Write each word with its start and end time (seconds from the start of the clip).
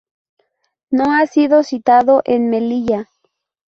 No 0.89 1.11
ha 1.13 1.27
sido 1.27 1.61
citado 1.61 2.23
en 2.25 2.49
Melilla. 2.49 3.07